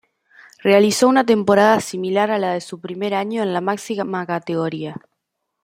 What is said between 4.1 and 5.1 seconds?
categoría.